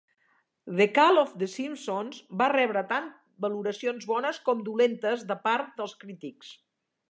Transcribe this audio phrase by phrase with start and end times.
[0.77, 3.05] "The Call of the Simpsons" va rebre tant
[3.47, 6.53] valoracions bones com dolentes de part dels crítics.